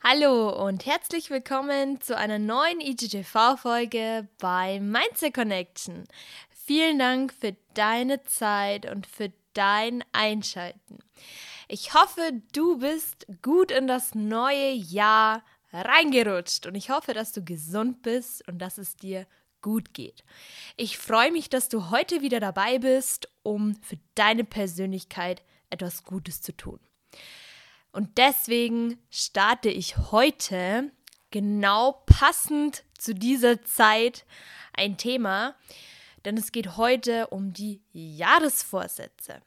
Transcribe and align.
Hallo 0.00 0.64
und 0.64 0.86
herzlich 0.86 1.28
willkommen 1.28 2.00
zu 2.00 2.16
einer 2.16 2.38
neuen 2.38 2.80
IGTV-Folge 2.80 4.28
bei 4.38 4.78
Mindset 4.78 5.34
Connection. 5.34 6.04
Vielen 6.50 7.00
Dank 7.00 7.32
für 7.32 7.56
deine 7.74 8.22
Zeit 8.22 8.88
und 8.88 9.08
für 9.08 9.32
dein 9.54 10.04
Einschalten. 10.12 11.00
Ich 11.66 11.94
hoffe, 11.94 12.40
du 12.52 12.78
bist 12.78 13.26
gut 13.42 13.72
in 13.72 13.88
das 13.88 14.14
neue 14.14 14.70
Jahr 14.70 15.42
reingerutscht 15.72 16.66
und 16.66 16.76
ich 16.76 16.90
hoffe, 16.90 17.12
dass 17.12 17.32
du 17.32 17.44
gesund 17.44 18.02
bist 18.02 18.46
und 18.46 18.60
dass 18.60 18.78
es 18.78 18.94
dir 18.96 19.26
gut 19.62 19.94
geht. 19.94 20.22
Ich 20.76 20.96
freue 20.96 21.32
mich, 21.32 21.50
dass 21.50 21.68
du 21.68 21.90
heute 21.90 22.22
wieder 22.22 22.38
dabei 22.38 22.78
bist, 22.78 23.28
um 23.42 23.74
für 23.82 23.98
deine 24.14 24.44
Persönlichkeit 24.44 25.42
etwas 25.70 26.04
Gutes 26.04 26.40
zu 26.40 26.56
tun. 26.56 26.78
Und 27.92 28.18
deswegen 28.18 28.98
starte 29.10 29.70
ich 29.70 29.96
heute 30.12 30.90
genau 31.30 32.02
passend 32.06 32.84
zu 32.98 33.14
dieser 33.14 33.62
Zeit 33.62 34.24
ein 34.72 34.96
Thema, 34.96 35.54
denn 36.24 36.36
es 36.36 36.52
geht 36.52 36.76
heute 36.76 37.28
um 37.28 37.52
die 37.52 37.80
Jahresvorsätze. 37.92 39.40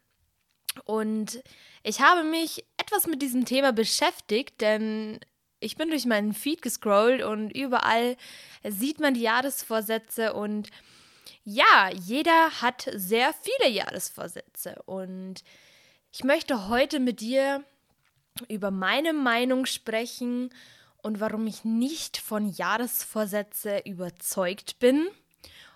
Und 0.86 1.44
ich 1.84 2.02
habe 2.02 2.24
mich 2.24 2.66
etwas 2.78 3.08
mit 3.08 3.22
diesem 3.22 3.46
Thema 3.46 3.74
beschäftigt, 3.74 4.62
denn 4.62 5.20
ich 5.60 5.76
bin 5.76 5.90
durch 5.90 6.06
meinen 6.06 6.34
Feed 6.34 6.62
gescrollt 6.62 7.22
und 7.24 7.52
überall 7.52 8.18
sieht 8.64 9.00
man 9.00 9.14
die 9.14 9.22
Jahresvorsätze 9.22 10.34
und 10.34 10.70
ja, 11.44 11.90
jeder 11.94 12.62
hat 12.62 12.90
sehr 12.94 13.34
viele 13.34 13.72
Jahresvorsätze 13.72 14.82
und 14.86 15.44
ich 16.12 16.24
möchte 16.24 16.68
heute 16.68 17.00
mit 17.00 17.20
dir 17.20 17.64
über 18.48 18.72
meine 18.72 19.14
Meinung 19.14 19.66
sprechen 19.66 20.50
und 21.02 21.20
warum 21.20 21.48
ich 21.48 21.66
nicht 21.66 22.18
von 22.18 22.50
Jahresvorsätze 22.50 23.82
überzeugt 23.86 24.80
bin 24.80 25.08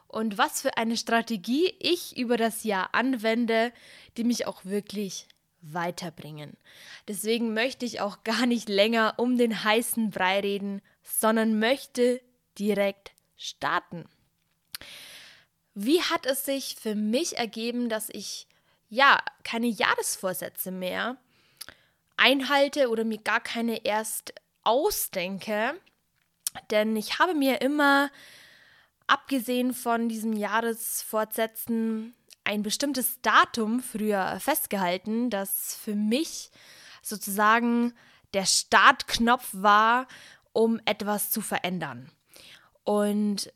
und 0.08 0.38
was 0.38 0.62
für 0.62 0.78
eine 0.78 0.98
Strategie 0.98 1.74
ich 1.80 2.18
über 2.18 2.38
das 2.38 2.64
Jahr 2.64 2.90
anwende, 2.94 3.72
die 4.18 4.24
mich 4.24 4.48
auch 4.48 4.64
wirklich 4.66 5.28
weiterbringen. 5.62 6.58
Deswegen 7.08 7.54
möchte 7.54 7.86
ich 7.86 8.02
auch 8.02 8.24
gar 8.24 8.46
nicht 8.46 8.70
länger 8.70 9.16
um 9.18 9.38
den 9.38 9.64
heißen 9.64 10.12
Brei 10.12 10.40
reden, 10.40 10.82
sondern 11.02 11.60
möchte 11.60 12.22
direkt 12.58 13.12
starten. 13.36 14.06
Wie 15.74 16.02
hat 16.02 16.26
es 16.26 16.46
sich 16.46 16.76
für 16.80 16.96
mich 16.96 17.38
ergeben, 17.38 17.90
dass 17.90 18.10
ich 18.10 18.48
ja 18.90 19.20
keine 19.44 19.68
Jahresvorsätze 19.68 20.72
mehr 20.72 21.18
einhalte 22.18 22.90
oder 22.90 23.04
mir 23.04 23.20
gar 23.20 23.42
keine 23.42 23.86
erst 23.86 24.34
ausdenke. 24.64 25.80
Denn 26.72 26.96
ich 26.96 27.20
habe 27.20 27.34
mir 27.34 27.62
immer, 27.62 28.10
abgesehen 29.08 29.74
von 29.74 30.10
diesem 30.10 30.34
Jahresfortsätzen, 30.34 32.16
ein 32.44 32.62
bestimmtes 32.64 33.22
Datum 33.22 33.82
früher 33.82 34.40
festgehalten, 34.40 35.30
das 35.30 35.76
für 35.76 35.96
mich 35.96 36.52
sozusagen 37.02 37.94
der 38.34 38.46
Startknopf 38.46 39.50
war, 39.52 40.08
um 40.54 40.80
etwas 40.86 41.32
zu 41.32 41.42
verändern. 41.42 42.12
Und 42.84 43.52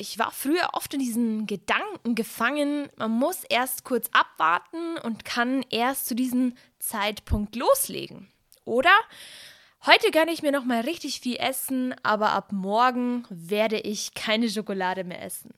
ich 0.00 0.18
war 0.18 0.30
früher 0.30 0.70
oft 0.72 0.94
in 0.94 1.00
diesen 1.00 1.46
Gedanken 1.46 2.14
gefangen, 2.14 2.88
man 2.96 3.10
muss 3.10 3.44
erst 3.44 3.84
kurz 3.84 4.08
abwarten 4.12 4.96
und 4.98 5.26
kann 5.26 5.62
erst 5.68 6.06
zu 6.06 6.14
diesem 6.14 6.54
Zeitpunkt 6.78 7.54
loslegen. 7.54 8.28
Oder 8.64 8.92
heute 9.84 10.10
gönne 10.10 10.32
ich 10.32 10.42
mir 10.42 10.52
noch 10.52 10.64
mal 10.64 10.80
richtig 10.80 11.20
viel 11.20 11.36
essen, 11.36 11.94
aber 12.02 12.30
ab 12.30 12.50
morgen 12.50 13.26
werde 13.28 13.78
ich 13.78 14.14
keine 14.14 14.48
Schokolade 14.48 15.04
mehr 15.04 15.22
essen. 15.22 15.52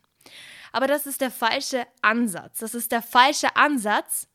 Aber 0.73 0.89
das 0.89 1.07
ist 1.07 1.21
der 1.21 1.31
falsche 1.31 1.87
Ansatz. 2.01 2.59
Das 2.59 2.75
ist 2.75 2.91
der 2.91 3.03
falsche 3.03 3.55
Ansatz, 3.55 4.27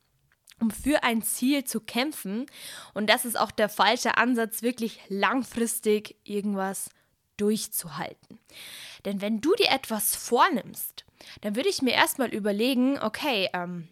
um 0.58 0.70
für 0.70 1.02
ein 1.02 1.20
Ziel 1.20 1.64
zu 1.64 1.80
kämpfen. 1.80 2.46
Und 2.94 3.10
das 3.10 3.26
ist 3.26 3.38
auch 3.38 3.50
der 3.50 3.68
falsche 3.68 4.16
Ansatz, 4.16 4.62
wirklich 4.62 5.00
langfristig 5.08 6.16
irgendwas 6.24 6.88
durchzuhalten. 7.36 8.38
Denn 9.04 9.20
wenn 9.20 9.40
du 9.40 9.54
dir 9.54 9.70
etwas 9.70 10.14
vornimmst, 10.16 11.04
dann 11.40 11.56
würde 11.56 11.68
ich 11.68 11.82
mir 11.82 11.94
erstmal 11.94 12.32
überlegen, 12.34 12.98
okay, 13.00 13.48
ähm, 13.52 13.88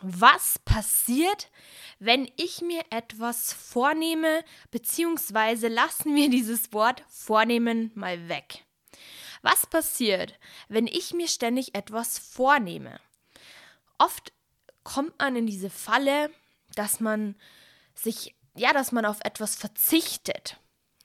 was 0.00 0.58
passiert, 0.58 1.50
wenn 1.98 2.30
ich 2.36 2.60
mir 2.62 2.82
etwas 2.90 3.52
vornehme, 3.52 4.44
beziehungsweise 4.70 5.68
lassen 5.68 6.14
wir 6.14 6.30
dieses 6.30 6.72
Wort 6.72 7.04
vornehmen 7.08 7.92
mal 7.94 8.28
weg. 8.28 8.64
Was 9.42 9.66
passiert, 9.66 10.38
wenn 10.68 10.86
ich 10.86 11.12
mir 11.12 11.28
ständig 11.28 11.74
etwas 11.74 12.18
vornehme? 12.18 13.00
Oft 13.98 14.32
kommt 14.84 15.18
man 15.18 15.36
in 15.36 15.46
diese 15.46 15.70
Falle, 15.70 16.30
dass 16.74 17.00
man 17.00 17.36
sich, 17.94 18.34
ja, 18.54 18.72
dass 18.72 18.92
man 18.92 19.04
auf 19.04 19.18
etwas 19.24 19.56
verzichtet. 19.56 20.58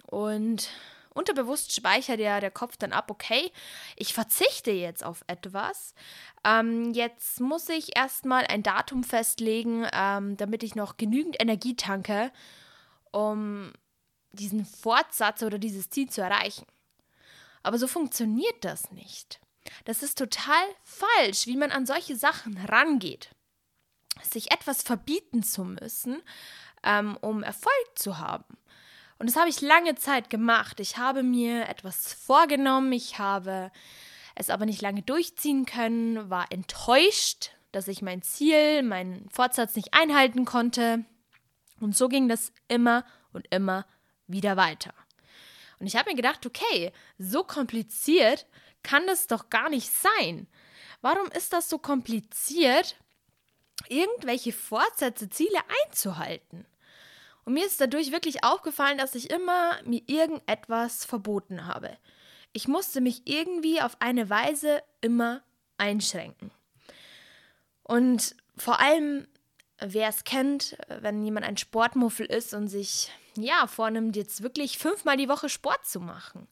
Und 0.04 0.70
unterbewusst 1.18 1.74
speichert 1.74 2.20
ja 2.20 2.40
der 2.40 2.52
Kopf 2.52 2.78
dann 2.78 2.94
ab, 2.94 3.10
okay, 3.12 3.52
ich 3.96 4.14
verzichte 4.14 4.72
jetzt 4.72 5.04
auf 5.04 5.24
etwas. 5.28 5.94
Ähm, 6.44 6.94
jetzt 6.94 7.40
muss 7.42 7.68
ich 7.70 7.98
erstmal 7.98 8.46
ein 8.46 8.64
Datum 8.64 9.04
festlegen, 9.04 9.88
ähm, 9.92 10.38
damit 10.38 10.64
ich 10.64 10.76
noch 10.76 10.98
genügend 10.98 11.42
Energie 11.42 11.76
tanke, 11.76 12.32
um 13.12 13.74
diesen 14.32 14.66
Fortsatz 14.66 15.44
oder 15.44 15.58
dieses 15.58 15.90
Ziel 15.90 16.10
zu 16.10 16.22
erreichen. 16.22 16.66
Aber 17.64 17.78
so 17.78 17.88
funktioniert 17.88 18.64
das 18.64 18.92
nicht. 18.92 19.40
Das 19.86 20.04
ist 20.04 20.18
total 20.18 20.64
falsch, 20.84 21.48
wie 21.48 21.58
man 21.58 21.72
an 21.72 21.86
solche 21.86 22.16
Sachen 22.16 22.58
rangeht. 22.58 23.30
Sich 24.22 24.52
etwas 24.52 24.82
verbieten 24.82 25.44
zu 25.44 25.64
müssen, 25.64 26.22
ähm, 26.84 27.18
um 27.22 27.44
Erfolg 27.44 27.90
zu 27.96 28.18
haben. 28.20 28.58
Und 29.20 29.28
das 29.28 29.36
habe 29.36 29.50
ich 29.50 29.62
lange 29.62 29.96
Zeit 29.96 30.30
gemacht. 30.30 30.80
Ich 30.80 30.98
habe 30.98 31.24
mir 31.24 31.68
etwas 31.70 32.14
vorgenommen, 32.14 32.92
ich 32.92 33.18
habe 33.18 33.72
es 34.36 34.50
aber 34.50 34.66
nicht 34.66 34.82
lange 34.82 35.02
durchziehen 35.02 35.66
können, 35.66 36.30
war 36.30 36.52
enttäuscht, 36.52 37.52
dass 37.72 37.88
ich 37.88 38.02
mein 38.02 38.22
Ziel, 38.22 38.84
meinen 38.84 39.28
Fortsatz 39.30 39.76
nicht 39.76 39.94
einhalten 39.94 40.46
konnte. 40.46 41.04
Und 41.80 41.96
so 41.96 42.08
ging 42.08 42.28
das 42.28 42.52
immer 42.68 43.06
und 43.34 43.48
immer 43.50 43.86
wieder 44.28 44.58
weiter. 44.58 44.94
Und 45.80 45.88
ich 45.88 45.96
habe 45.96 46.10
mir 46.10 46.16
gedacht, 46.16 46.46
okay, 46.46 46.92
so 47.18 47.44
kompliziert 47.44 48.46
kann 48.84 49.06
das 49.08 49.28
doch 49.28 49.50
gar 49.50 49.70
nicht 49.70 49.92
sein. 49.92 50.48
Warum 51.02 51.28
ist 51.32 51.54
das 51.54 51.70
so 51.70 51.78
kompliziert, 51.78 52.96
irgendwelche 53.90 54.54
Fortsätze, 54.54 55.30
Ziele 55.30 55.60
einzuhalten? 55.86 56.66
Und 57.48 57.54
mir 57.54 57.66
ist 57.66 57.80
dadurch 57.80 58.12
wirklich 58.12 58.44
aufgefallen, 58.44 58.98
dass 58.98 59.16
ich 59.16 59.30
immer 59.30 59.78
mir 59.86 60.02
irgendetwas 60.06 61.06
verboten 61.06 61.66
habe. 61.66 61.96
Ich 62.52 62.68
musste 62.68 63.00
mich 63.00 63.22
irgendwie 63.24 63.80
auf 63.80 63.96
eine 64.02 64.30
Weise 64.30 64.84
immer 65.00 65.42
einschränken. 65.78 66.52
Und 67.84 68.36
vor 68.58 68.82
allem, 68.82 69.30
wer 69.80 70.10
es 70.10 70.26
kennt, 70.26 70.76
wenn 70.90 71.24
jemand 71.24 71.46
ein 71.46 71.56
Sportmuffel 71.56 72.26
ist 72.26 72.54
und 72.54 72.68
sich 72.68 73.14
ja 73.38 73.66
vornimmt, 73.66 74.18
jetzt 74.18 74.44
wirklich 74.44 74.78
fünfmal 74.78 75.16
die 75.16 75.30
Woche 75.30 75.48
Sport 75.48 75.86
zu 75.86 76.02
machen. 76.02 76.50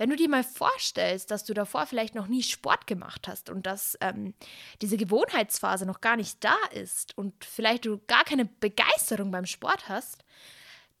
Wenn 0.00 0.08
du 0.08 0.16
dir 0.16 0.30
mal 0.30 0.44
vorstellst, 0.44 1.30
dass 1.30 1.44
du 1.44 1.52
davor 1.52 1.84
vielleicht 1.84 2.14
noch 2.14 2.26
nie 2.26 2.42
Sport 2.42 2.86
gemacht 2.86 3.28
hast 3.28 3.50
und 3.50 3.66
dass 3.66 3.98
ähm, 4.00 4.32
diese 4.80 4.96
Gewohnheitsphase 4.96 5.84
noch 5.84 6.00
gar 6.00 6.16
nicht 6.16 6.42
da 6.42 6.56
ist 6.72 7.18
und 7.18 7.44
vielleicht 7.44 7.84
du 7.84 8.00
gar 8.06 8.24
keine 8.24 8.46
Begeisterung 8.46 9.30
beim 9.30 9.44
Sport 9.44 9.90
hast, 9.90 10.24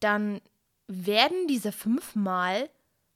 dann 0.00 0.42
werden 0.86 1.46
diese 1.48 1.72
fünfmal 1.72 2.68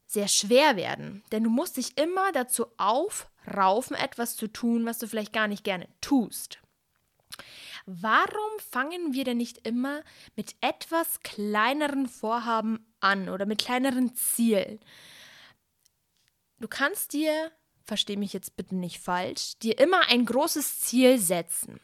sehr 0.07 0.27
schwer 0.29 0.77
werden. 0.77 1.23
Denn 1.33 1.45
du 1.45 1.51
musst 1.51 1.77
dich 1.77 1.99
immer 1.99 2.33
dazu 2.33 2.65
aufraufen, 2.79 3.95
etwas 3.95 4.37
zu 4.37 4.47
tun, 4.47 4.87
was 4.87 4.99
du 5.01 5.07
vielleicht 5.07 5.35
gar 5.35 5.49
nicht 5.49 5.65
gerne 5.65 5.87
tust. 6.01 6.61
Warum 7.85 8.59
fangen 8.71 9.13
wir 9.13 9.25
denn 9.25 9.37
nicht 9.37 9.67
immer 9.67 10.01
mit 10.35 10.55
etwas 10.63 11.21
kleineren 11.21 12.09
Vorhaben 12.09 12.87
an 13.01 13.29
oder 13.29 13.45
mit 13.45 13.61
kleineren 13.61 14.15
Zielen? 14.15 14.81
Du 16.65 16.69
kannst 16.69 17.13
dir, 17.13 17.53
versteh 17.85 18.17
mich 18.17 18.33
jetzt 18.33 18.57
bitte 18.57 18.75
nicht 18.75 18.99
falsch, 18.99 19.59
dir 19.59 19.79
immer 19.79 20.09
ein 20.09 20.25
großes 20.25 20.81
Ziel 20.81 21.19
setzen. 21.19 21.79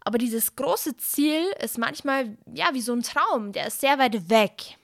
Aber 0.00 0.16
dieses 0.16 0.56
große 0.56 0.96
Ziel 0.96 1.44
ist 1.62 1.76
manchmal 1.76 2.38
ja 2.50 2.70
wie 2.72 2.80
so 2.80 2.94
ein 2.94 3.02
Traum, 3.02 3.52
der 3.52 3.66
ist 3.66 3.82
sehr 3.82 3.98
weit 3.98 4.30
weg. 4.30 4.78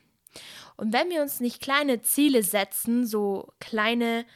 Und 0.76 0.92
wenn 0.92 1.08
wir 1.08 1.22
uns 1.22 1.40
nicht 1.40 1.62
kleine 1.62 2.02
Ziele 2.02 2.42
setzen, 2.42 3.06
so 3.06 3.54
kleine 3.58 4.26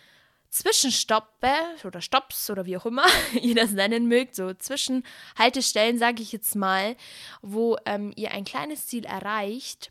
Zwischenstoppe 0.48 1.52
oder 1.84 2.00
Stops 2.00 2.48
oder 2.48 2.64
wie 2.64 2.78
auch 2.78 2.86
immer 2.86 3.04
ihr 3.34 3.54
das 3.54 3.72
nennen 3.72 4.08
mögt, 4.08 4.34
so 4.34 4.54
Zwischenhaltestellen, 4.54 5.98
sage 5.98 6.22
ich 6.22 6.32
jetzt 6.32 6.56
mal, 6.56 6.96
wo 7.42 7.76
ähm, 7.84 8.14
ihr 8.16 8.30
ein 8.30 8.46
kleines 8.46 8.86
Ziel 8.86 9.04
erreicht, 9.04 9.90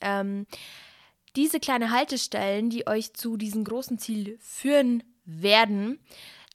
ähm, 0.00 0.46
diese 1.36 1.60
kleinen 1.60 1.90
Haltestellen, 1.90 2.70
die 2.70 2.86
euch 2.86 3.14
zu 3.14 3.36
diesem 3.36 3.64
großen 3.64 3.98
Ziel 3.98 4.38
führen 4.40 5.02
werden, 5.24 6.00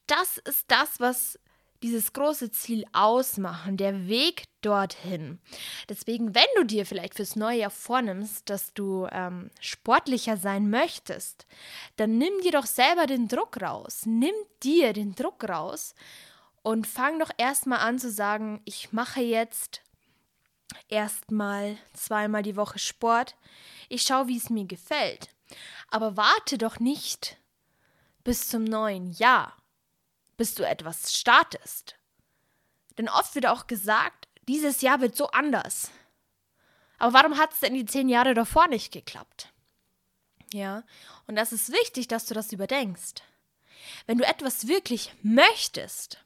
das 0.06 0.38
ist 0.38 0.64
das, 0.68 1.00
was 1.00 1.38
dieses 1.82 2.12
große 2.12 2.50
Ziel 2.50 2.84
ausmachen, 2.92 3.76
der 3.76 4.08
Weg 4.08 4.44
dorthin. 4.62 5.38
Deswegen, 5.88 6.34
wenn 6.34 6.46
du 6.56 6.64
dir 6.64 6.86
vielleicht 6.86 7.14
fürs 7.14 7.36
neue 7.36 7.58
Jahr 7.58 7.70
vornimmst, 7.70 8.48
dass 8.48 8.72
du 8.72 9.06
ähm, 9.12 9.50
sportlicher 9.60 10.36
sein 10.36 10.70
möchtest, 10.70 11.46
dann 11.96 12.18
nimm 12.18 12.32
dir 12.42 12.52
doch 12.52 12.66
selber 12.66 13.06
den 13.06 13.28
Druck 13.28 13.60
raus. 13.60 14.02
Nimm 14.06 14.34
dir 14.62 14.92
den 14.92 15.14
Druck 15.14 15.48
raus 15.48 15.94
und 16.62 16.86
fang 16.86 17.18
doch 17.18 17.30
erstmal 17.38 17.80
an 17.80 17.98
zu 17.98 18.10
sagen, 18.10 18.60
ich 18.64 18.92
mache 18.92 19.20
jetzt 19.20 19.82
erstmal 20.88 21.76
zweimal 21.92 22.42
die 22.42 22.56
Woche 22.56 22.78
Sport. 22.78 23.36
Ich 23.88 24.02
schaue, 24.02 24.28
wie 24.28 24.36
es 24.36 24.50
mir 24.50 24.66
gefällt. 24.66 25.28
Aber 25.90 26.16
warte 26.16 26.58
doch 26.58 26.80
nicht 26.80 27.36
bis 28.24 28.48
zum 28.48 28.64
neuen 28.64 29.12
Jahr 29.12 29.56
bis 30.36 30.54
du 30.54 30.66
etwas 30.66 31.14
startest. 31.14 31.96
Denn 32.98 33.08
oft 33.08 33.34
wird 33.34 33.46
auch 33.46 33.66
gesagt, 33.66 34.28
dieses 34.48 34.80
Jahr 34.80 35.00
wird 35.00 35.16
so 35.16 35.28
anders. 35.28 35.90
Aber 36.98 37.12
warum 37.12 37.36
hat 37.36 37.52
es 37.52 37.60
denn 37.60 37.74
die 37.74 37.84
zehn 37.84 38.08
Jahre 38.08 38.34
davor 38.34 38.68
nicht 38.68 38.92
geklappt? 38.92 39.52
Ja, 40.52 40.84
und 41.26 41.36
das 41.36 41.52
ist 41.52 41.72
wichtig, 41.72 42.08
dass 42.08 42.26
du 42.26 42.34
das 42.34 42.52
überdenkst. 42.52 43.22
Wenn 44.06 44.18
du 44.18 44.24
etwas 44.24 44.68
wirklich 44.68 45.12
möchtest, 45.22 46.24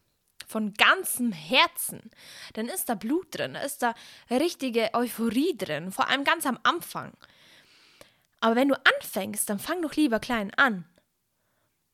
von 0.50 0.74
ganzem 0.74 1.32
Herzen, 1.32 2.10
dann 2.54 2.66
ist 2.66 2.88
da 2.88 2.94
Blut 2.94 3.38
drin, 3.38 3.54
da 3.54 3.60
ist 3.60 3.82
da 3.82 3.94
richtige 4.30 4.90
Euphorie 4.92 5.56
drin, 5.56 5.92
vor 5.92 6.08
allem 6.08 6.24
ganz 6.24 6.44
am 6.46 6.58
Anfang. 6.62 7.12
Aber 8.40 8.56
wenn 8.56 8.68
du 8.68 8.74
anfängst, 8.74 9.48
dann 9.48 9.58
fang 9.58 9.82
doch 9.82 9.94
lieber 9.94 10.18
klein 10.18 10.52
an 10.54 10.84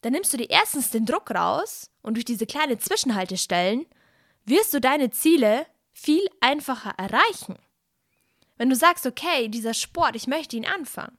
dann 0.06 0.12
nimmst 0.12 0.32
du 0.32 0.36
dir 0.36 0.50
erstens 0.50 0.90
den 0.90 1.04
Druck 1.04 1.32
raus 1.32 1.90
und 2.00 2.14
durch 2.14 2.24
diese 2.24 2.46
kleinen 2.46 2.78
Zwischenhaltestellen 2.78 3.86
wirst 4.44 4.72
du 4.72 4.80
deine 4.80 5.10
Ziele 5.10 5.66
viel 5.92 6.24
einfacher 6.40 6.90
erreichen. 6.96 7.58
Wenn 8.56 8.70
du 8.70 8.76
sagst, 8.76 9.04
okay, 9.04 9.48
dieser 9.48 9.74
Sport, 9.74 10.14
ich 10.14 10.28
möchte 10.28 10.56
ihn 10.56 10.64
anfangen, 10.64 11.18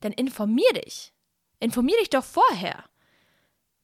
dann 0.00 0.10
informier 0.10 0.72
dich. 0.72 1.12
Informier 1.60 1.96
dich 1.98 2.10
doch 2.10 2.24
vorher, 2.24 2.82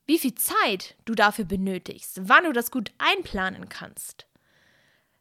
wie 0.07 0.19
viel 0.19 0.35
Zeit 0.35 0.97
du 1.05 1.15
dafür 1.15 1.45
benötigst, 1.45 2.21
wann 2.23 2.45
du 2.45 2.53
das 2.53 2.71
gut 2.71 2.93
einplanen 2.99 3.69
kannst. 3.69 4.27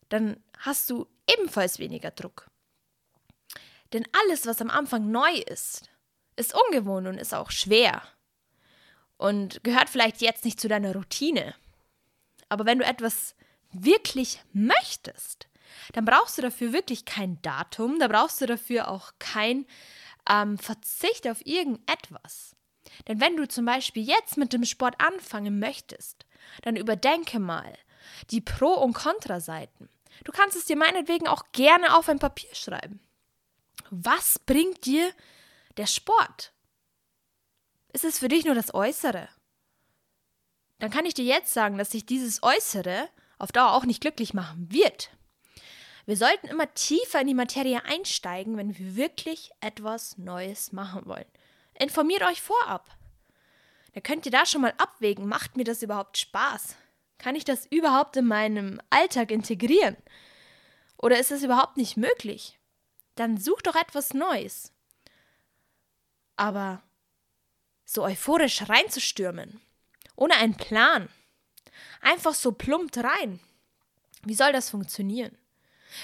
Dann 0.10 0.42
hast 0.60 0.90
du 0.90 1.08
ebenfalls 1.28 1.80
weniger 1.80 2.12
Druck. 2.12 2.50
Denn 3.94 4.06
alles, 4.24 4.46
was 4.46 4.62
am 4.62 4.70
Anfang 4.70 5.12
neu 5.12 5.34
ist, 5.48 5.90
ist 6.36 6.56
ungewohnt 6.68 7.08
und 7.08 7.18
ist 7.18 7.34
auch 7.34 7.52
schwer 7.52 8.02
und 9.18 9.64
gehört 9.64 9.90
vielleicht 9.90 10.22
jetzt 10.22 10.46
nicht 10.46 10.60
zu 10.60 10.68
deiner 10.68 10.94
Routine. 10.94 11.56
Aber 12.50 12.66
wenn 12.66 12.80
du 12.80 12.86
etwas 12.86 13.36
wirklich 13.72 14.40
möchtest, 14.52 15.48
dann 15.94 16.06
brauchst 16.06 16.38
du 16.38 16.42
dafür 16.42 16.74
wirklich 16.74 17.06
kein 17.06 17.42
Datum, 17.42 18.00
da 18.00 18.08
brauchst 18.08 18.42
du 18.42 18.46
dafür 18.46 18.90
auch 18.90 19.12
kein 19.20 19.66
ähm, 20.30 20.58
Verzicht 20.58 21.28
auf 21.28 21.46
irgendetwas. 21.46 22.56
Denn 23.08 23.20
wenn 23.20 23.36
du 23.36 23.48
zum 23.48 23.66
Beispiel 23.66 24.04
jetzt 24.04 24.38
mit 24.38 24.54
dem 24.54 24.66
Sport 24.66 24.96
anfangen 25.00 25.60
möchtest, 25.60 26.26
dann 26.62 26.76
überdenke 26.76 27.40
mal 27.40 27.74
die 28.32 28.42
Pro- 28.42 28.82
und 28.82 28.94
Kontraseiten. 28.94 29.90
Du 30.24 30.32
kannst 30.32 30.56
es 30.56 30.66
dir 30.66 30.76
meinetwegen 30.76 31.28
auch 31.28 31.44
gerne 31.52 31.96
auf 31.96 32.10
ein 32.10 32.20
Papier 32.20 32.54
schreiben. 32.54 33.00
Was 33.90 34.40
bringt 34.40 34.86
dir 34.86 35.12
der 35.78 35.88
Sport? 35.88 36.54
ist 37.94 38.04
es 38.04 38.20
für 38.20 38.28
dich 38.28 38.44
nur 38.44 38.56
das 38.56 38.74
Äußere. 38.74 39.30
Dann 40.80 40.92
kann 40.92 41.06
ich 41.06 41.14
dir 41.14 41.24
jetzt 41.24 41.54
sagen, 41.54 41.78
dass 41.78 41.92
sich 41.92 42.06
dieses 42.06 42.44
Äußere 42.44 43.08
auf 43.38 43.52
Dauer 43.52 43.74
auch 43.74 43.86
nicht 43.86 44.02
glücklich 44.02 44.34
machen 44.34 44.72
wird. 44.72 45.12
Wir 46.06 46.18
sollten 46.18 46.48
immer 46.48 46.74
tiefer 46.74 47.22
in 47.22 47.28
die 47.28 47.34
Materie 47.34 47.86
einsteigen, 47.86 48.58
wenn 48.58 48.78
wir 48.78 48.96
wirklich 48.98 49.52
etwas 49.62 50.18
Neues 50.18 50.74
machen 50.74 51.06
wollen. 51.06 51.26
Informiert 51.80 52.24
euch 52.24 52.42
vorab. 52.42 52.98
Da 53.94 54.02
könnt 54.02 54.26
ihr 54.26 54.32
da 54.32 54.46
schon 54.46 54.62
mal 54.62 54.74
abwägen, 54.78 55.28
macht 55.28 55.58
mir 55.58 55.64
das 55.64 55.82
überhaupt 55.84 56.18
Spaß? 56.18 56.76
Kann 57.18 57.36
ich 57.36 57.46
das 57.46 57.66
überhaupt 57.68 58.18
in 58.18 58.26
meinem 58.26 58.82
Alltag 58.90 59.32
integrieren? 59.32 59.98
Oder 60.98 61.20
ist 61.20 61.32
es 61.32 61.44
überhaupt 61.44 61.78
nicht 61.78 61.98
möglich? 61.98 62.60
Dann 63.16 63.38
sucht 63.38 63.68
doch 63.68 63.76
etwas 63.76 64.14
Neues. 64.14 64.74
Aber 66.36 66.82
so 67.86 68.04
euphorisch 68.04 68.68
reinzustürmen, 68.68 69.62
ohne 70.16 70.36
einen 70.36 70.56
Plan, 70.56 71.10
einfach 72.02 72.34
so 72.34 72.52
plumpt 72.52 72.98
rein. 72.98 73.40
Wie 74.24 74.34
soll 74.34 74.52
das 74.52 74.70
funktionieren? 74.70 75.38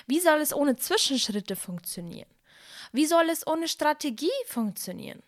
Wie 0.06 0.19
soll 0.19 0.39
es 0.39 0.54
ohne 0.54 0.75
Zwischenschritte 0.75 1.56
funktionieren? 1.56 2.30
Wie 2.92 3.06
soll 3.06 3.30
es 3.30 3.48
ohne 3.48 3.68
Strategie 3.68 4.30
funktionieren? 4.45 5.24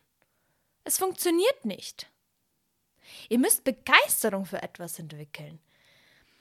Es 0.84 0.98
funktioniert 0.98 1.66
nicht. 1.66 2.08
Ihr 3.30 3.40
müsst 3.40 3.64
Begeisterung 3.64 4.46
für 4.46 4.62
etwas 4.62 5.00
entwickeln. 5.00 5.60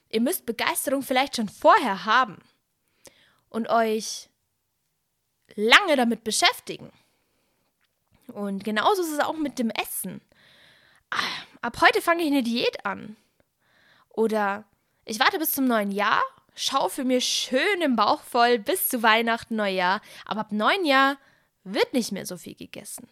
Ihr 0.08 0.20
müsst 0.20 0.46
Begeisterung 0.46 1.02
vielleicht 1.02 1.36
schon 1.36 1.48
vorher 1.48 2.04
haben 2.04 2.38
und 3.48 3.68
euch 3.68 4.28
lange 5.54 5.96
damit 5.96 6.24
beschäftigen. 6.24 6.90
Und 8.28 8.64
genauso 8.64 9.02
ist 9.02 9.12
es 9.12 9.20
auch 9.20 9.36
mit 9.36 9.58
dem 9.58 9.70
Essen. 9.70 10.20
Ah, 11.10 11.42
ab 11.62 11.80
heute 11.80 12.00
fange 12.00 12.22
ich 12.22 12.28
eine 12.28 12.42
Diät 12.42 12.84
an. 12.86 13.16
Oder 14.08 14.64
ich 15.04 15.18
warte 15.18 15.38
bis 15.38 15.52
zum 15.52 15.66
neuen 15.66 15.90
Jahr, 15.90 16.22
schaufe 16.54 17.04
mir 17.04 17.20
schön 17.20 17.82
im 17.82 17.96
Bauch 17.96 18.22
voll 18.22 18.58
bis 18.58 18.88
zu 18.88 19.02
Weihnachten, 19.02 19.56
Neujahr. 19.56 20.00
Aber 20.24 20.40
ab 20.40 20.52
neun 20.52 20.84
Jahr 20.84 21.18
wird 21.64 21.92
nicht 21.92 22.12
mehr 22.12 22.26
so 22.26 22.36
viel 22.36 22.54
gegessen. 22.54 23.08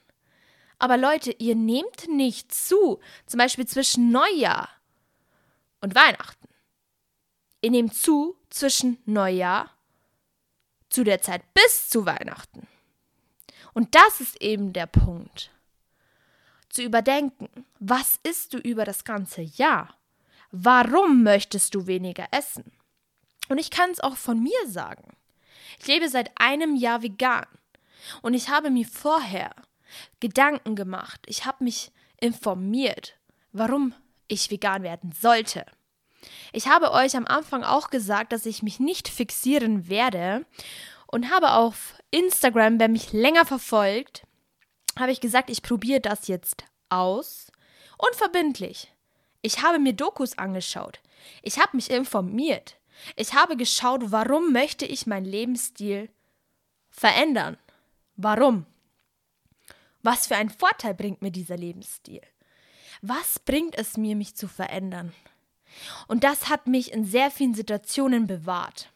Aber 0.79 0.97
Leute, 0.97 1.35
ihr 1.39 1.55
nehmt 1.55 2.09
nicht 2.09 2.55
zu, 2.55 3.01
zum 3.27 3.39
Beispiel 3.39 3.67
zwischen 3.67 4.11
Neujahr 4.11 4.69
und 5.81 5.95
Weihnachten. 5.95 6.49
Ihr 7.61 7.71
nehmt 7.71 7.95
zu 7.95 8.37
zwischen 8.51 8.99
Neujahr 9.05 9.71
zu 10.89 11.05
der 11.05 11.21
Zeit 11.21 11.43
bis 11.55 11.89
zu 11.89 12.07
Weihnachten. 12.07 12.67
Und 13.75 13.95
das 13.95 14.21
ist 14.21 14.41
eben 14.41 14.73
der 14.73 14.87
Punkt. 14.87 15.51
Zu 16.69 16.83
überdenken, 16.83 17.49
was 17.79 18.19
isst 18.23 18.55
du 18.55 18.59
über 18.59 18.85
das 18.85 19.05
ganze 19.05 19.43
Jahr? 19.43 19.97
Warum 20.51 21.23
möchtest 21.23 21.75
du 21.75 21.87
weniger 21.87 22.27
essen? 22.31 22.73
Und 23.49 23.59
ich 23.59 23.71
kann 23.71 23.91
es 23.91 24.01
auch 24.01 24.17
von 24.17 24.43
mir 24.43 24.67
sagen. 24.67 25.17
Ich 25.81 25.87
lebe 25.87 26.09
seit 26.09 26.31
einem 26.41 26.77
Jahr 26.77 27.03
vegan. 27.03 27.47
Und 28.23 28.35
ich 28.35 28.49
habe 28.49 28.71
mir 28.71 28.87
vorher 28.87 29.55
Gedanken 30.21 30.77
gemacht. 30.77 31.21
Ich 31.27 31.45
habe 31.45 31.65
mich 31.65 31.93
informiert, 32.21 33.17
warum 33.53 33.95
ich 34.29 34.51
vegan 34.51 34.83
werden 34.83 35.13
sollte. 35.13 35.65
Ich 36.53 36.67
habe 36.69 36.93
euch 36.93 37.17
am 37.17 37.27
Anfang 37.27 37.65
auch 37.65 37.91
gesagt, 37.91 38.33
dass 38.33 38.47
ich 38.47 38.63
mich 38.63 38.81
nicht 38.81 39.09
fixieren 39.09 39.89
werde 39.89 40.45
und 41.07 41.31
habe 41.31 41.53
auf 41.53 41.95
Instagram, 42.11 42.81
wer 42.81 42.89
mich 42.89 43.13
länger 43.13 43.45
verfolgt, 43.45 44.23
habe 44.99 45.13
ich 45.13 45.21
gesagt, 45.21 45.51
ich 45.51 45.63
probiere 45.63 46.01
das 46.01 46.27
jetzt 46.29 46.65
aus. 46.89 47.53
Unverbindlich. 47.99 48.93
Ich 49.43 49.63
habe 49.63 49.79
mir 49.79 49.93
Dokus 49.93 50.37
angeschaut. 50.37 51.01
Ich 51.43 51.59
habe 51.59 51.77
mich 51.77 51.91
informiert. 51.91 52.77
Ich 53.17 53.35
habe 53.35 53.57
geschaut, 53.57 54.11
warum 54.11 54.53
möchte 54.53 54.85
ich 54.85 55.07
meinen 55.07 55.27
Lebensstil 55.27 56.11
verändern? 56.91 57.57
Warum? 58.17 58.67
Was 60.11 60.27
für 60.27 60.37
einen 60.37 60.49
Vorteil 60.49 60.95
bringt 60.95 61.21
mir 61.21 61.31
dieser 61.31 61.59
Lebensstil? 61.59 62.23
Was 63.03 63.39
bringt 63.39 63.77
es 63.77 63.99
mir, 63.99 64.17
mich 64.17 64.35
zu 64.35 64.49
verändern? 64.49 65.13
Und 66.07 66.25
das 66.25 66.49
hat 66.49 66.67
mich 66.67 66.93
in 66.93 67.05
sehr 67.05 67.31
vielen 67.31 67.53
Situationen 67.53 68.27
bewahrt. 68.27 68.91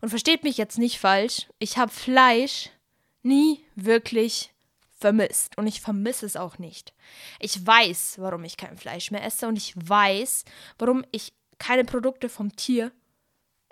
Und 0.00 0.08
versteht 0.08 0.42
mich 0.42 0.56
jetzt 0.56 0.78
nicht 0.78 0.98
falsch, 0.98 1.50
ich 1.58 1.76
habe 1.76 1.92
Fleisch 1.92 2.70
nie 3.22 3.62
wirklich 3.74 4.54
vermisst 4.98 5.58
und 5.58 5.66
ich 5.66 5.82
vermisse 5.82 6.24
es 6.24 6.36
auch 6.36 6.56
nicht. 6.56 6.94
Ich 7.38 7.66
weiß, 7.66 8.14
warum 8.18 8.42
ich 8.44 8.56
kein 8.56 8.78
Fleisch 8.78 9.10
mehr 9.10 9.24
esse 9.24 9.46
und 9.46 9.58
ich 9.58 9.74
weiß, 9.76 10.46
warum 10.78 11.04
ich 11.12 11.34
keine 11.58 11.84
Produkte 11.84 12.30
vom 12.30 12.56
Tier 12.56 12.90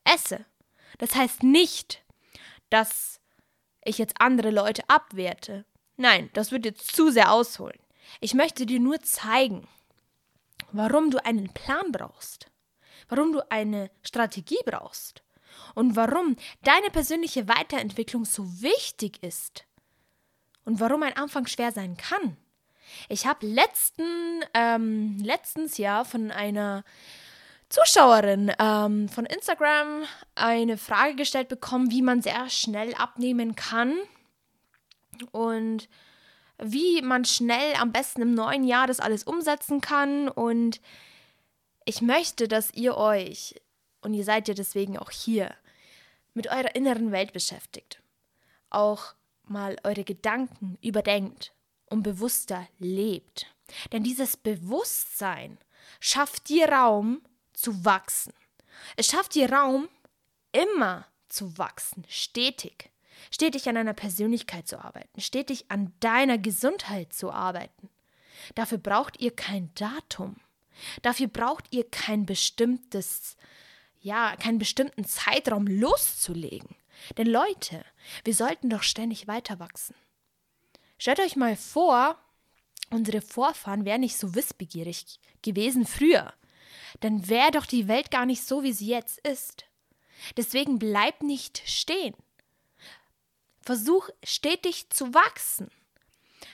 esse. 0.05 0.45
Das 0.99 1.15
heißt 1.15 1.43
nicht, 1.43 2.05
dass 2.69 3.19
ich 3.83 3.97
jetzt 3.97 4.21
andere 4.21 4.51
Leute 4.51 4.83
abwerte. 4.89 5.65
Nein, 6.01 6.31
das 6.33 6.51
wird 6.51 6.65
jetzt 6.65 6.97
zu 6.97 7.11
sehr 7.11 7.31
ausholen. 7.31 7.79
Ich 8.23 8.33
möchte 8.33 8.65
dir 8.65 8.81
nur 8.81 9.01
zeigen, 9.03 9.69
warum 10.73 11.11
du 11.11 11.23
einen 11.27 11.53
Plan 11.53 11.93
brauchst, 11.93 12.47
warum 13.11 13.33
du 13.33 13.51
eine 13.51 13.91
Strategie 14.03 14.61
brauchst 14.65 15.23
und 15.75 15.97
warum 15.97 16.37
deine 16.63 16.89
persönliche 16.91 17.49
Weiterentwicklung 17.49 18.25
so 18.25 18.45
wichtig 18.63 19.23
ist. 19.23 19.67
und 20.65 20.81
warum 20.81 21.03
ein 21.03 21.17
Anfang 21.17 21.47
schwer 21.47 21.73
sein 21.73 21.97
kann. 21.97 22.37
Ich 23.09 23.27
habe 23.27 23.47
letzten, 23.47 24.43
ähm, 24.55 25.19
letztens 25.19 25.79
ja 25.79 26.05
von 26.05 26.31
einer 26.31 26.85
Zuschauerin 27.69 28.53
ähm, 28.59 29.09
von 29.09 29.27
Instagram 29.27 30.05
eine 30.35 30.77
Frage 30.79 31.17
gestellt 31.17 31.49
bekommen, 31.49 31.91
wie 31.91 32.03
man 32.03 32.23
sehr 32.23 32.49
schnell 32.49 32.95
abnehmen 32.95 33.55
kann 33.57 33.97
und 35.33 35.89
wie 36.63 37.01
man 37.03 37.25
schnell 37.25 37.75
am 37.75 37.93
besten 37.93 38.23
im 38.23 38.35
neuen 38.35 38.65
Jahr 38.65 38.87
das 38.87 39.01
alles 39.01 39.25
umsetzen 39.25 39.81
kann. 39.81 40.29
Und 40.29 40.81
ich 41.85 42.03
möchte, 42.03 42.49
dass 42.49 42.73
ihr 42.75 42.97
euch, 42.97 43.55
und 44.03 44.15
ihr 44.15 44.25
seid 44.25 44.49
ja 44.49 44.55
deswegen 44.55 44.99
auch 44.99 45.11
hier, 45.11 45.55
mit 46.35 46.49
eurer 46.49 46.75
inneren 46.75 47.13
Welt 47.13 47.33
beschäftigt. 47.33 48.03
Auch 48.69 49.15
mal 49.45 49.77
eure 49.85 50.05
Gedanken 50.05 50.79
überdenkt 50.81 51.53
und 51.87 52.03
bewusster 52.03 52.69
lebt. 52.79 53.47
Denn 53.93 54.05
dieses 54.05 54.37
Bewusstsein 54.37 55.59
schafft 55.99 56.49
dir 56.49 56.69
Raum 56.69 57.23
zu 57.53 57.85
wachsen. 57.85 58.33
Es 58.97 59.07
schafft 59.07 59.35
dir 59.35 59.53
Raum, 59.53 59.89
immer 60.53 61.07
zu 61.29 61.59
wachsen, 61.59 62.05
stetig. 62.09 62.90
Stetig 63.31 63.69
an 63.69 63.75
deiner 63.75 63.95
Persönlichkeit 63.95 64.67
zu 64.67 64.83
arbeiten, 64.83 65.21
stetig 65.21 65.67
an 65.69 65.93
deiner 66.01 66.39
Gesundheit 66.39 67.13
zu 67.13 67.31
arbeiten. 67.31 67.89
Dafür 68.55 68.79
braucht 68.79 69.21
ihr 69.21 69.35
kein 69.35 69.71
Datum. 69.75 70.37
Dafür 71.03 71.29
braucht 71.29 71.67
ihr 71.71 71.89
kein 71.89 72.27
bestimmtes, 72.27 73.37
ja, 74.01 74.35
keinen 74.37 74.59
bestimmten 74.59 75.05
Zeitraum 75.05 75.67
loszulegen. 75.67 76.77
Denn 77.17 77.27
Leute, 77.27 77.85
wir 78.25 78.35
sollten 78.35 78.71
doch 78.71 78.83
ständig 78.83 79.27
weiter 79.27 79.59
wachsen. 79.59 79.95
Stellt 80.99 81.21
euch 81.21 81.37
mal 81.37 81.57
vor, 81.57 82.19
unsere 82.91 83.21
Vorfahren 83.21 83.85
wären 83.85 84.03
nicht 84.03 84.17
so 84.17 84.35
wissbegierig 84.35 85.19
gewesen 85.43 85.87
früher. 85.87 86.33
Dann 87.01 87.29
wäre 87.29 87.53
doch 87.53 87.67
die 87.67 87.89
Welt 87.89 88.11
gar 88.11 88.27
nicht 88.27 88.43
so, 88.43 88.63
wie 88.63 88.73
sie 88.73 88.89
jetzt 88.89 89.19
ist. 89.21 89.65
Deswegen 90.37 90.79
bleib 90.79 91.23
nicht 91.23 91.63
stehen. 91.67 92.15
Versuch 93.63 94.09
stetig 94.25 94.91
zu 94.91 95.13
wachsen. 95.15 95.71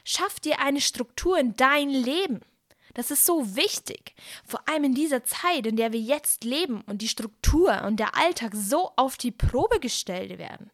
Schaff 0.05 0.41
dir 0.41 0.61
eine 0.61 0.81
Struktur 0.81 1.39
in 1.39 1.55
dein 1.55 1.91
Leben. 1.91 2.41
Das 2.95 3.11
ist 3.11 3.27
so 3.27 3.57
wichtig, 3.57 4.15
vor 4.47 4.67
allem 4.69 4.85
in 4.85 4.95
dieser 4.95 5.23
Zeit, 5.23 5.67
in 5.67 5.77
der 5.77 5.93
wir 5.93 6.01
jetzt 6.01 6.45
leben 6.45 6.81
und 6.83 7.03
die 7.03 7.09
Struktur 7.09 7.83
und 7.85 7.99
der 7.99 8.17
Alltag 8.17 8.55
so 8.55 8.91
auf 8.97 9.19
die 9.19 9.33
Probe 9.33 9.81
gestellt 9.81 10.39
werden. 10.39 10.71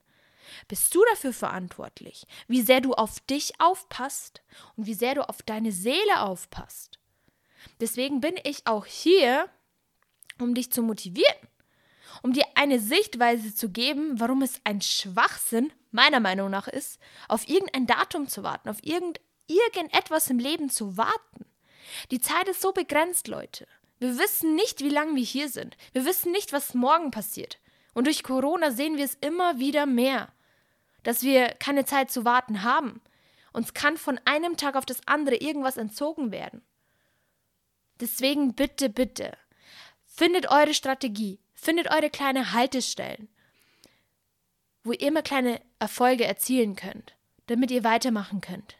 Bist 0.69 0.95
du 0.95 1.03
dafür 1.11 1.33
verantwortlich, 1.33 2.27
wie 2.47 2.63
sehr 2.63 2.81
du 2.81 2.93
auf 2.95 3.19
dich 3.21 3.61
aufpasst 3.61 4.41
und 4.77 4.87
wie 4.87 4.95
sehr 4.95 5.17
du 5.17 5.29
auf 5.29 5.43
deine 5.43 5.73
Seele 5.73 6.21
aufpasst? 6.21 7.01
Deswegen 7.81 8.21
bin 8.21 8.37
ich 8.45 8.67
auch 8.67 8.87
hier, 8.87 9.49
um 10.39 10.55
dich 10.55 10.71
zu 10.71 10.83
motivieren, 10.83 11.49
um 12.23 12.33
dir 12.33 12.45
eine 12.55 12.79
Sichtweise 12.79 13.55
zu 13.55 13.71
geben, 13.71 14.21
warum 14.21 14.43
es 14.43 14.61
ein 14.65 14.81
Schwachsinn 14.81 15.73
meiner 15.93 16.21
Meinung 16.21 16.51
nach 16.51 16.69
ist, 16.69 16.99
auf 17.29 17.49
irgendein 17.49 17.87
Datum 17.87 18.29
zu 18.29 18.43
warten, 18.43 18.69
auf 18.69 18.79
irgend, 18.83 19.21
irgendetwas 19.47 20.29
im 20.29 20.39
Leben 20.39 20.71
zu 20.71 20.97
warten. 20.97 21.47
Die 22.11 22.21
Zeit 22.21 22.49
ist 22.49 22.61
so 22.61 22.73
begrenzt, 22.73 23.29
Leute. 23.29 23.67
Wir 23.99 24.19
wissen 24.19 24.55
nicht, 24.55 24.81
wie 24.81 24.89
lange 24.89 25.15
wir 25.15 25.25
hier 25.25 25.49
sind. 25.49 25.77
Wir 25.93 26.05
wissen 26.05 26.33
nicht, 26.33 26.53
was 26.53 26.75
morgen 26.75 27.11
passiert. 27.11 27.61
Und 27.95 28.07
durch 28.07 28.23
Corona 28.23 28.71
sehen 28.71 28.97
wir 28.97 29.05
es 29.05 29.15
immer 29.21 29.59
wieder 29.59 29.87
mehr 29.87 30.33
dass 31.03 31.23
wir 31.23 31.49
keine 31.49 31.85
Zeit 31.85 32.11
zu 32.11 32.25
warten 32.25 32.63
haben. 32.63 33.01
Uns 33.53 33.75
kann 33.75 33.97
von 33.97 34.19
einem 34.25 34.57
Tag 34.57 34.77
auf 34.77 34.87
das 34.87 35.07
andere 35.07 35.37
irgendwas 35.37 35.77
entzogen 35.77 36.31
werden. 36.31 36.63
Deswegen 38.01 38.55
bitte, 38.55 38.89
bitte, 38.89 39.37
findet 40.07 40.51
eure 40.51 40.75
Strategie, 40.75 41.41
findet 41.55 41.91
eure 41.91 42.11
kleine 42.11 42.53
Haltestellen, 42.53 43.29
wo 44.85 44.93
ihr 44.93 45.01
immer 45.01 45.23
kleine 45.23 45.61
Erfolge 45.79 46.25
erzielen 46.25 46.77
könnt, 46.77 47.15
damit 47.47 47.71
ihr 47.71 47.85
weitermachen 47.85 48.41
könnt. 48.41 48.77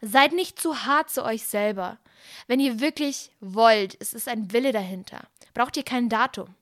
Seid 0.00 0.32
nicht 0.32 0.60
zu 0.60 0.84
hart 0.84 1.10
zu 1.10 1.24
euch 1.24 1.44
selber. 1.44 1.98
Wenn 2.46 2.60
ihr 2.60 2.80
wirklich 2.80 3.32
wollt, 3.40 3.96
es 4.00 4.14
ist 4.14 4.28
ein 4.28 4.52
Wille 4.52 4.72
dahinter, 4.72 5.22
braucht 5.54 5.76
ihr 5.76 5.82
kein 5.82 6.08
Datum. 6.08 6.54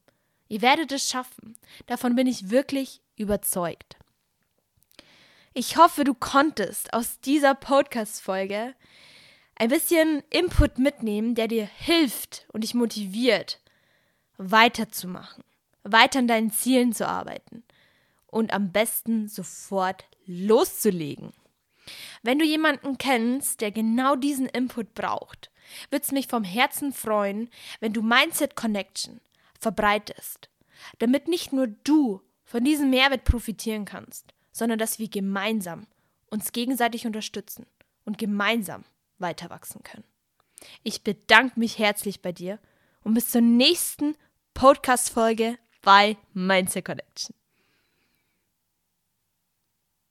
Ihr 0.49 0.63
werdet 0.63 0.93
es 0.93 1.11
schaffen. 1.11 1.57
Davon 1.87 2.15
bin 2.15 2.27
ich 2.27 2.51
wirklich 2.51 3.01
überzeugt. 3.17 3.97
Ich 5.55 5.77
hoffe, 5.77 6.05
du 6.05 6.15
konntest 6.15 6.93
aus 6.93 7.21
dieser 7.21 7.55
Podcast-Folge 7.55 8.75
ein 9.57 9.69
bisschen 9.69 10.23
Input 10.31 10.79
mitnehmen, 10.79 11.35
der 11.35 11.49
dir 11.49 11.65
hilft 11.65 12.47
und 12.53 12.63
dich 12.63 12.75
motiviert, 12.75 13.59
weiterzumachen, 14.37 15.43
weiter 15.83 16.21
an 16.21 16.29
deinen 16.29 16.53
Zielen 16.53 16.93
zu 16.93 17.09
arbeiten 17.09 17.65
und 18.27 18.53
am 18.53 18.73
besten 18.73 19.29
sofort 19.29 20.05
loszulegen. 20.27 21.33
Wenn 22.23 22.39
du 22.39 22.45
jemanden 22.45 22.99
kennst, 22.99 23.61
der 23.61 23.71
genau 23.71 24.17
diesen 24.17 24.47
Input 24.47 24.95
braucht, 24.95 25.51
würde 25.91 26.05
es 26.05 26.13
mich 26.13 26.27
vom 26.27 26.45
Herzen 26.45 26.93
freuen, 26.93 27.49
wenn 27.81 27.93
du 27.93 28.03
Mindset 28.03 28.57
Connection 28.57 29.21
verbreitest, 29.61 30.49
damit 30.99 31.29
nicht 31.29 31.53
nur 31.53 31.67
du 31.67 32.23
von 32.45 32.65
diesem 32.65 32.91
Mehrwert 32.91 33.25
profitieren 33.25 33.85
kannst, 33.85 34.35
sondern 34.53 34.79
dass 34.79 34.99
wir 34.99 35.09
gemeinsam 35.09 35.87
uns 36.31 36.53
gegenseitig 36.53 37.07
unterstützen 37.07 37.67
und 38.05 38.19
gemeinsam 38.19 38.85
weiter 39.19 39.51
wachsen 39.51 39.83
können. 39.83 40.05
Ich 40.83 41.03
bedanke 41.03 41.59
mich 41.59 41.79
herzlich 41.79 42.23
bei 42.23 42.33
dir 42.33 42.59
und 43.03 43.15
bis 43.15 43.31
zur 43.31 43.41
nächsten 43.41 44.17
Podcast-Folge 44.55 45.59
bei 45.83 46.17
Mindset 46.33 46.85
Connection. 46.85 47.35